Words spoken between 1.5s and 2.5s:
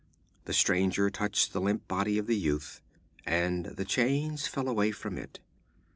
the limp body of the